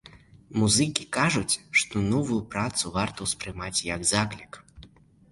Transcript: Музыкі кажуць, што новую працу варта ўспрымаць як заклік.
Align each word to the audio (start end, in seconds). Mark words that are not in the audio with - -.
Музыкі 0.59 1.03
кажуць, 1.17 1.59
што 1.81 2.01
новую 2.13 2.37
працу 2.55 2.93
варта 2.95 3.27
ўспрымаць 3.27 3.83
як 3.89 4.07
заклік. 4.13 4.59